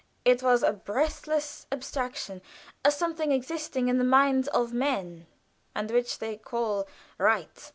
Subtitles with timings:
[0.25, 2.41] It was a breathless abstraction
[2.83, 5.27] a something existing in the minds of men,
[5.75, 6.87] and which they call
[7.19, 7.69] "Right!"